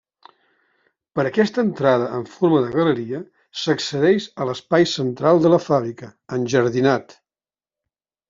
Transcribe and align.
Per 1.17 1.25
aquesta 1.29 1.59
entrada 1.63 2.07
en 2.19 2.23
forma 2.37 2.61
de 2.63 2.71
galeria 2.77 3.19
s'accedeix 3.65 4.27
a 4.45 4.49
l'espai 4.51 4.89
central 4.95 5.43
de 5.45 5.51
la 5.57 5.59
fàbrica, 5.67 6.11
enjardinat. 6.39 7.17